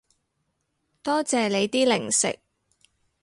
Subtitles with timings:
[1.03, 2.39] 多謝你啲零食